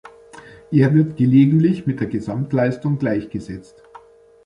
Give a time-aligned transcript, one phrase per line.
[0.71, 3.83] Er wird gelegentlich mit der Gesamtleistung gleichgesetzt.